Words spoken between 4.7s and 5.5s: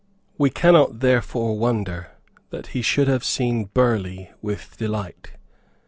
delight.